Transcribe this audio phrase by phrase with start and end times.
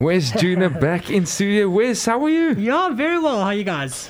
[0.00, 1.68] Where's Juna back in studio?
[1.68, 2.54] Where's how are you?
[2.54, 3.40] Yeah, very well.
[3.40, 4.08] How are you guys?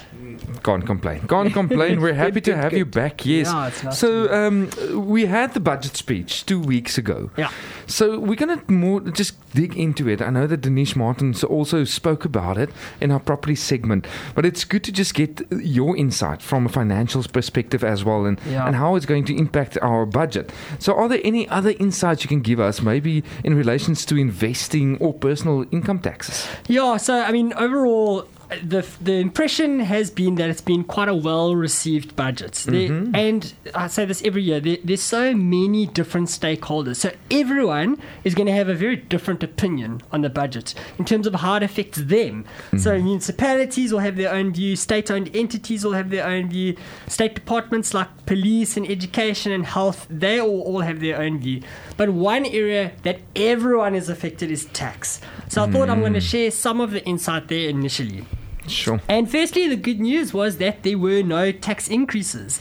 [0.63, 1.27] Can't complain.
[1.27, 2.01] Can't complain.
[2.03, 3.25] We're happy Good, to good, have you back.
[3.25, 3.47] Yes.
[3.47, 4.69] Yeah, nice so um,
[5.09, 7.31] we had the budget speech two weeks ago.
[7.39, 7.51] Yeah.
[7.87, 10.21] So we're gonna more just dig into it.
[10.21, 12.69] I know that Denise Martins also spoke about it
[13.01, 17.23] in our property segment, but it's good to just get your insight from a financial
[17.23, 18.67] perspective as well, and Yeah.
[18.67, 20.53] and how it's going to impact our budget.
[20.79, 24.99] So, are there any other insights you can give us, maybe in relations to investing
[24.99, 26.47] or personal income taxes?
[26.67, 28.27] Yeah, so I mean, overall,
[28.63, 32.53] the the impression has been that it's been quite a well received budget.
[32.67, 33.15] There- mm-hmm.
[33.15, 34.61] and I say this every year.
[34.61, 39.43] There, there's so many different stakeholders, so everyone is going to have a very different
[39.43, 42.45] opinion on the budget in terms of how it affects them.
[42.77, 43.05] So mm-hmm.
[43.05, 46.77] municipalities will have their own view, state-owned entities will have their own view,
[47.07, 51.63] state departments like police and education and health, they all, all have their own view.
[51.97, 55.21] But one area that everyone is affected is tax.
[55.49, 56.31] So I thought I'm going to mm.
[56.31, 58.25] share some of the insight there initially.
[58.71, 59.01] Sure.
[59.09, 62.61] And firstly, the good news was that there were no tax increases.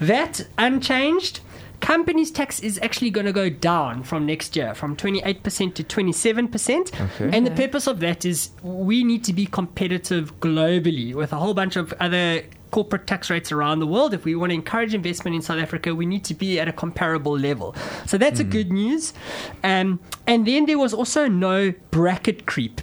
[0.00, 1.40] That unchanged.
[1.80, 7.20] Companies tax is actually going to go down from next year from 28% to 27%.
[7.20, 7.36] Okay.
[7.36, 11.52] And the purpose of that is we need to be competitive globally with a whole
[11.52, 14.14] bunch of other corporate tax rates around the world.
[14.14, 16.72] If we want to encourage investment in South Africa, we need to be at a
[16.72, 17.74] comparable level.
[18.06, 19.12] So that's a good news.
[19.62, 22.80] Um, and then there was also no bracket creep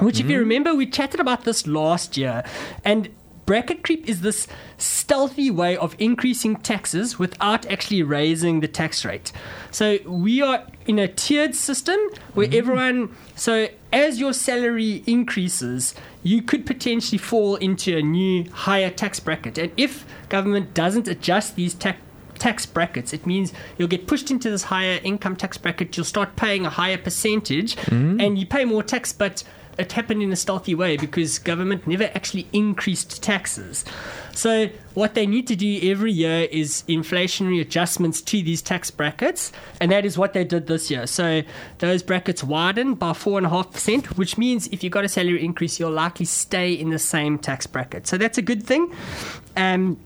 [0.00, 0.40] which if you hmm?
[0.40, 2.42] remember we chatted about this last year
[2.84, 3.08] and
[3.46, 4.46] bracket creep is this
[4.78, 9.32] stealthy way of increasing taxes without actually raising the tax rate
[9.70, 11.98] so we are in a tiered system
[12.32, 12.54] where hmm?
[12.54, 19.20] everyone so as your salary increases you could potentially fall into a new higher tax
[19.20, 21.98] bracket and if government doesn't adjust these tax
[22.38, 23.12] tax brackets.
[23.12, 25.96] It means you'll get pushed into this higher income tax bracket.
[25.96, 28.20] You'll start paying a higher percentage, hmm?
[28.20, 29.44] and you pay more tax, but
[29.78, 33.84] it happened in a stealthy way because government never actually increased taxes.
[34.32, 39.52] So what they need to do every year is inflationary adjustments to these tax brackets,
[39.80, 41.06] and that is what they did this year.
[41.06, 41.42] So
[41.78, 45.08] those brackets widened by four and a half percent, which means if you got a
[45.08, 48.06] salary increase, you'll likely stay in the same tax bracket.
[48.06, 48.92] So that's a good thing.
[49.56, 49.98] Um,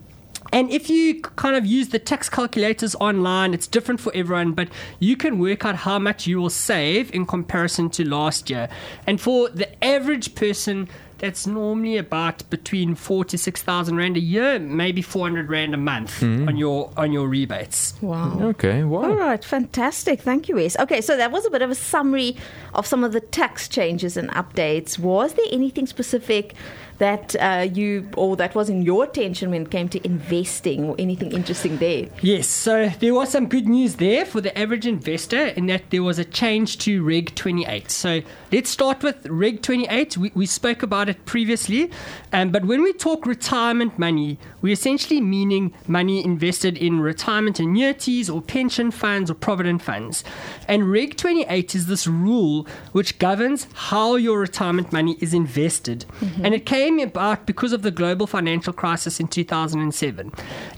[0.51, 4.69] and if you kind of use the tax calculators online, it's different for everyone, but
[4.99, 8.69] you can work out how much you will save in comparison to last year.
[9.05, 10.89] And for the average person,
[11.19, 15.73] that's normally about between four to six thousand rand a year, maybe four hundred rand
[15.73, 16.47] a month hmm.
[16.47, 17.93] on your on your rebates.
[18.01, 18.39] Wow.
[18.41, 18.83] Okay.
[18.83, 19.03] Wow.
[19.03, 20.21] All right, fantastic.
[20.21, 20.77] Thank you, Wes.
[20.79, 22.37] Okay, so that was a bit of a summary
[22.73, 24.97] of some of the tax changes and updates.
[24.97, 26.55] Was there anything specific
[26.99, 30.95] that uh, you or that was in your attention when it came to investing or
[30.99, 32.07] anything interesting there?
[32.21, 36.03] Yes, so there was some good news there for the average investor in that there
[36.03, 37.89] was a change to Reg 28.
[37.89, 38.21] So
[38.51, 40.17] let's start with Reg 28.
[40.17, 41.89] We, we spoke about it previously,
[42.31, 48.29] um, but when we talk retirement money, we're essentially meaning money invested in retirement annuities
[48.29, 50.23] or pension funds or provident funds.
[50.67, 56.05] And Reg 28 is this rule which governs how your retirement money is invested.
[56.43, 60.31] And it came about because of the global financial crisis in 2007.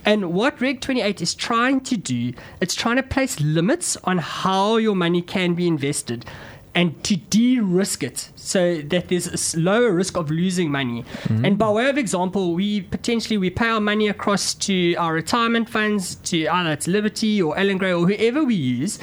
[0.04, 4.76] And what Reg 28 is trying to do, it's trying to place limits on how
[4.76, 6.26] your money can be invested
[6.74, 11.02] and to de-risk it so that there's a lower risk of losing money.
[11.02, 11.44] Mm-hmm.
[11.44, 15.68] And by way of example, we potentially we pay our money across to our retirement
[15.68, 18.98] funds, to either it's Liberty or Allan Gray or whoever we use.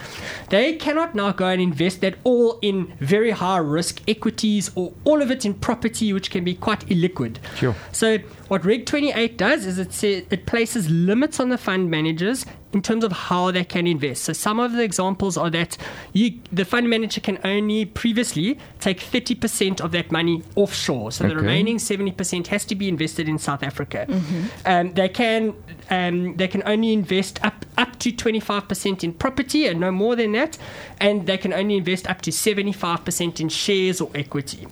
[0.50, 5.22] They cannot now go and invest that all in very high risk equities or all
[5.22, 7.38] of it in property, which can be quite illiquid.
[7.56, 7.76] Sure.
[7.92, 12.46] So what Reg 28 does is it says it places limits on the fund managers
[12.72, 14.24] in terms of how they can invest.
[14.26, 15.78] So some of the examples are that
[16.14, 21.12] you the fund manager can only previously take 30% of that money offshore.
[21.12, 24.06] So the remaining 70% has to be invested in South Africa.
[24.66, 25.54] Um, they can
[25.90, 30.34] um, they can only invest up up to 25% in property and no more than
[30.34, 30.58] that,
[31.00, 34.68] and they can only invest up to 75% in shares or equity.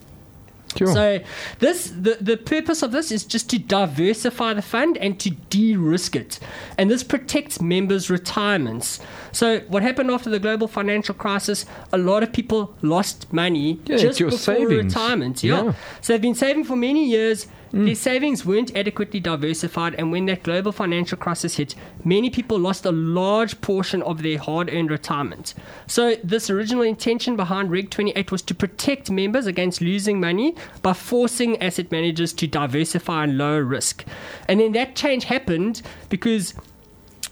[0.77, 0.93] Sure.
[0.93, 1.19] So
[1.59, 6.15] this the, the purpose of this is just to diversify the fund and to de-risk
[6.15, 6.39] it.
[6.77, 8.99] And this protects members' retirements.
[9.31, 13.97] So what happened after the global financial crisis, a lot of people lost money Yeah,
[13.97, 14.83] just before savings.
[14.95, 15.43] retirement.
[15.43, 15.63] Yeah.
[15.63, 15.73] Yeah.
[16.01, 17.47] So they've been saving for many years.
[17.71, 17.85] Mm.
[17.85, 22.85] Their savings weren't adequately diversified, and when that global financial crisis hit, many people lost
[22.85, 25.53] a large portion of their hard earned retirement.
[25.87, 30.93] So, this original intention behind Reg 28 was to protect members against losing money by
[30.93, 34.05] forcing asset managers to diversify and lower risk.
[34.47, 36.53] And then that change happened because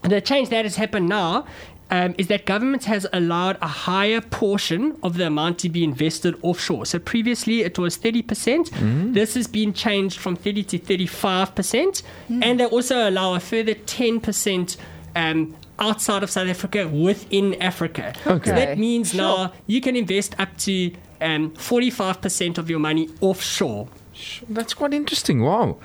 [0.04, 1.46] the change that has happened now
[1.96, 6.34] um, is that government has allowed a higher portion of the amount to be invested
[6.42, 6.86] offshore.
[6.86, 8.28] So previously it was 30%.
[8.28, 8.66] percent
[9.14, 12.04] This has been changed from 30 to 35%.
[12.46, 14.78] And they also allow a further 10%
[15.16, 18.14] um, outside of South Africa within Africa.
[18.28, 18.50] Okay.
[18.50, 19.22] So that means Sure.
[19.22, 23.88] now you can invest up to um, 45% of your money offshore.
[24.50, 25.42] That's quite interesting.
[25.42, 25.78] Wow.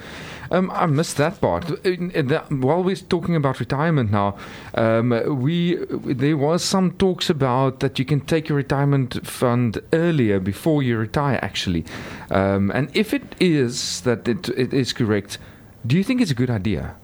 [0.50, 1.71] Um, I missed that part.
[1.85, 4.37] In- in the- while we're talking about retirement now,
[4.75, 5.11] um,
[5.43, 5.77] we
[6.21, 10.97] there was some talks about that you can take your retirement fund earlier before you
[10.99, 11.38] retire.
[11.43, 11.85] Actually,
[12.31, 15.38] um, and if it is that it, it is correct,
[15.87, 16.94] do you think it's a good idea?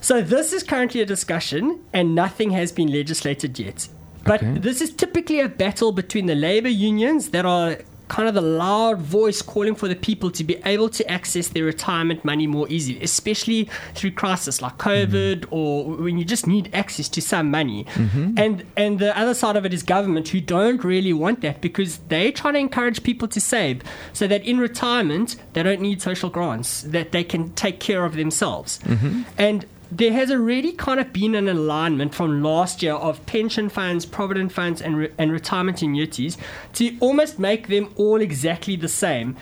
[0.00, 3.88] So this is currently a discussion, and nothing has been legislated yet.
[4.24, 4.58] But Okay.
[4.58, 7.76] this is typically a battle between the labor unions that are
[8.08, 11.64] kind of the loud voice calling for the people to be able to access their
[11.64, 15.54] retirement money more easily, especially through crisis like COVID mm-hmm.
[15.54, 17.84] or when you just need access to some money.
[17.84, 18.34] Mm-hmm.
[18.36, 21.98] And and the other side of it is government who don't really want that because
[22.08, 23.82] they're trying to encourage people to save
[24.12, 28.14] so that in retirement they don't need social grants, that they can take care of
[28.14, 28.78] themselves.
[28.84, 29.22] Mm-hmm.
[29.38, 34.04] And there has already kind of been an alignment from last year of pension funds,
[34.04, 36.36] provident funds, and, re- and retirement annuities
[36.74, 39.36] to almost make them all exactly the same.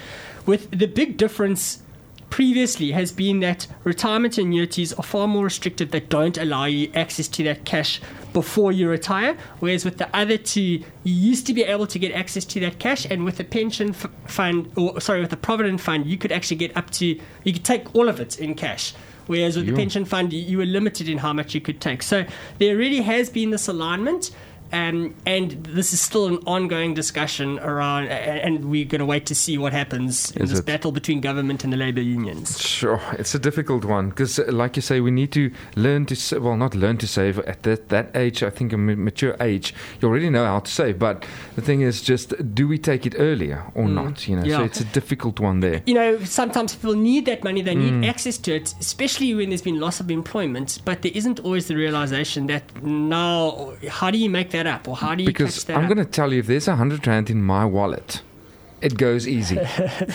[0.46, 1.82] With the big difference
[2.28, 7.28] previously has been that retirement annuities are far more restrictive that don't allow you access
[7.28, 8.00] to that cash
[8.34, 10.60] before you retire whereas with the other two
[11.04, 13.90] you used to be able to get access to that cash and with the pension
[13.90, 17.06] f- fund or sorry with the provident fund you could actually get up to
[17.44, 18.92] you could take all of it in cash
[19.26, 19.78] whereas with the Yeah.
[19.78, 22.26] pension fund you, you were limited in how much you could take so
[22.58, 24.30] there really has been this alignment
[24.72, 29.34] um, and this is still an ongoing discussion around, and we're going to wait to
[29.34, 30.66] see what happens in Is this it?
[30.66, 32.60] battle between government and the labor unions.
[32.60, 36.38] Sure, it's a difficult one because, like you say, we need to learn to sa-
[36.38, 38.42] well, not learn to save at that, that age.
[38.42, 40.98] I think a mature age, you already know how to save.
[40.98, 41.24] But
[41.56, 44.26] the thing is, just do we take it earlier or not?
[44.28, 45.82] You know, so it's a difficult one there.
[45.86, 48.08] You know, sometimes people need that money, they need Mm.
[48.08, 50.80] access to it, especially when there's been loss of employment.
[50.84, 54.96] But there isn't always the realization that now, how do you make that up, or
[54.96, 57.42] how do you Because I'm going to tell you, if there's a hundred rand in
[57.42, 58.22] my wallet,
[58.80, 59.56] it goes easy.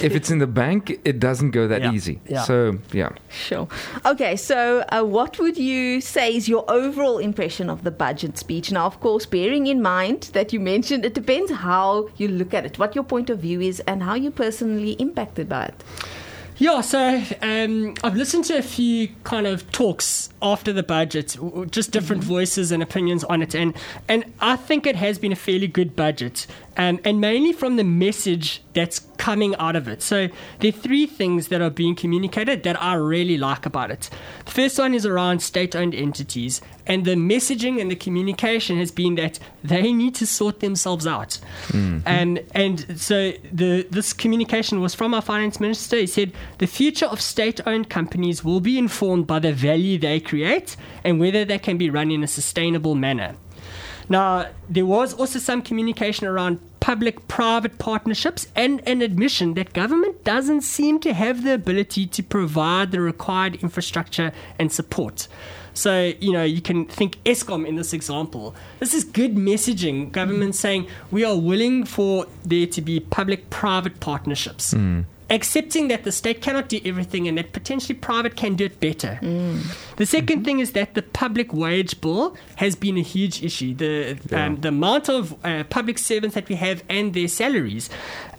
[0.08, 2.20] if it's in the bank, it doesn't go that Yeah, easy.
[2.30, 2.44] yeah.
[2.44, 3.68] So yeah, Sure.
[4.06, 4.60] Okay, so
[4.90, 8.72] uh, what would you say is your overall impression of the budget speech?
[8.72, 12.64] Now, of course, bearing in mind that you mentioned it depends how you look at
[12.66, 15.84] it, what your point of view is, and how you personally impacted by it.
[16.62, 21.38] Yeah, so um, I've listened to a few kind of talks after the budget,
[21.72, 23.74] just different voices and opinions on it, and
[24.10, 26.48] and I think it has been a fairly good budget,
[26.80, 30.02] um, and mainly from the message that's coming out of it.
[30.02, 30.30] So
[30.60, 34.10] there are three things that are being communicated that I really like about it.
[34.46, 39.16] The first one is around state-owned entities, and the messaging and the communication has been
[39.16, 41.38] that they need to sort themselves out.
[42.06, 45.98] And and so the this communication was from our finance minister.
[45.98, 50.78] He said the future of state-owned companies will be informed by the value they create
[51.04, 53.36] and whether they can be run in a sustainable manner.
[54.08, 60.24] Now, there was also some communication around public private partnerships and an admission that government
[60.24, 65.28] doesn't seem to have the ability to provide the required infrastructure and support.
[65.76, 68.56] So, you know, you can think Eskom in this example.
[68.80, 70.12] This is good messaging.
[70.12, 74.72] Government saying we are willing for there to be public private partnerships.
[74.72, 75.02] Hmm.
[75.30, 79.20] Accepting that the state cannot do everything and that potentially private can do it better.
[79.22, 83.74] The 2nd thing is that the public wage bill has been a huge issue.
[83.76, 87.90] The um, the amount of uh, public servants that we have and their salaries,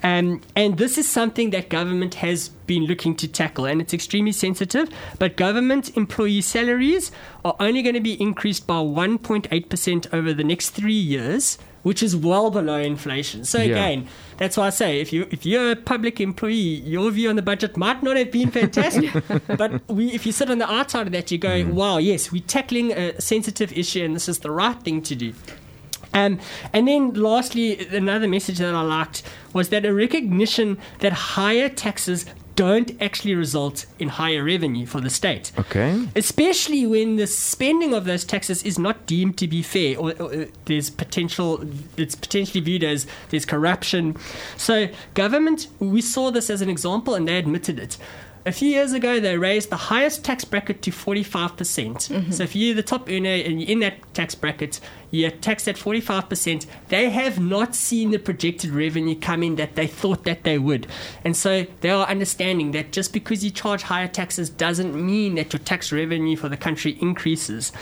[0.03, 4.33] um, and this is something that government has been looking to tackle, and it's extremely
[4.33, 4.89] sensitive.
[5.19, 7.13] But government employee salaries
[7.45, 12.03] are only going to be increased by 1.8 percent over the next three years, which
[12.03, 13.45] is well below inflation.
[13.45, 13.65] So Yeah.
[13.77, 17.37] again, that's why I say if you if you're a public employee, your view on
[17.37, 19.11] the budget might not have been fantastic.
[19.57, 22.43] but we, if you sit on the outside of that, you go, "Wow, yes, we're
[22.47, 25.33] tackling a sensitive issue, and this is the right thing to do."
[26.13, 26.41] Um,
[26.73, 29.23] and then, lastly, another message that I liked
[29.53, 32.27] was that a recognition that higher taxes
[32.61, 35.51] don't actually result in higher revenue for the state.
[35.57, 36.07] Okay.
[36.15, 40.35] especially when the spending of those taxes is not deemed to be fair or, or,
[40.35, 41.65] uh, there's potential
[41.97, 44.15] it's potentially viewed as there's corruption.
[44.59, 47.97] So government we saw this as an example and they admitted it
[48.47, 51.57] A few years ago, they raised the highest tax bracket to 45%.
[51.57, 52.31] percent mm-hmm.
[52.31, 54.81] So if you're the top earner and you're in that tax bracket,
[55.11, 56.67] you're taxed at 45%.
[56.89, 60.87] They have not seen the projected revenue come in that they thought that they would.
[61.25, 65.53] And so they are understanding that just because you charge higher taxes doesn't mean that
[65.53, 67.73] your tax revenue for the country increases.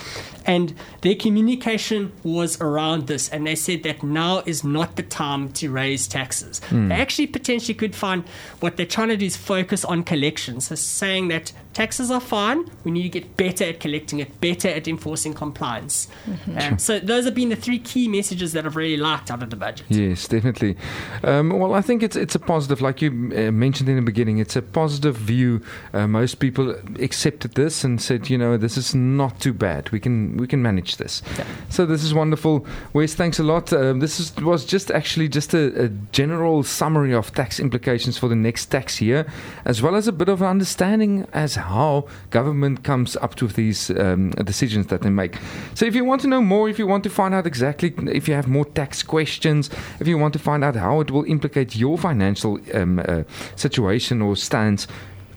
[0.46, 5.52] And their communication was around this, and they said that now is not the time
[5.52, 6.60] to raise taxes.
[6.64, 6.88] Hmm.
[6.88, 8.24] They actually potentially could find
[8.60, 10.04] what they're trying to do is focus on
[10.48, 10.68] collections.
[10.68, 14.68] So saying that taxes are fine, we need to get better at collecting it, better
[14.78, 16.08] at enforcing compliance.
[16.56, 19.50] Um, so those have been the three key messages that I've really liked out of
[19.50, 19.86] the budget.
[19.88, 20.76] Yes, definitely.
[21.22, 24.38] Um, well, I think it's it's a positive, like you uh, mentioned in the beginning.
[24.38, 25.60] It's a positive view.
[25.92, 29.90] Uh, most people accepted this and said, you know, this is not too bad.
[29.90, 31.22] We can we can manage this.
[31.38, 31.44] Yeah.
[31.68, 32.66] So this is wonderful.
[32.92, 33.72] Wes, thanks a lot.
[33.72, 38.28] Um, this is, was just actually just a, a general summary of tax implications for
[38.28, 39.26] the next tax year,
[39.64, 44.30] as well as a bit of understanding as how government comes up to these um,
[44.30, 45.36] decisions that they make.
[45.74, 48.26] So if you want to know more, if you want to find out exactly, if
[48.28, 49.70] you have more tax questions,
[50.00, 53.22] if you want to find out how it will implicate your financial um, uh,
[53.56, 54.86] situation or stance,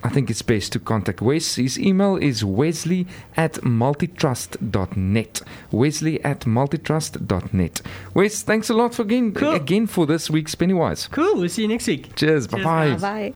[0.04, 1.56] I think it's best to contact Wes.
[1.58, 3.06] His email is wesley
[3.38, 5.42] at multitrust.net.
[5.72, 7.82] Wesley at multitrust.net.
[8.16, 9.52] Wes, thanks a lot for again, Cool.
[9.54, 11.08] again for this week's Pennywise.
[11.08, 11.36] Cool.
[11.38, 12.16] We'll see you next week.
[12.16, 12.48] Cheers.
[12.48, 12.90] Cheers, Bye bye.
[12.90, 13.02] guys.
[13.02, 13.34] Bye.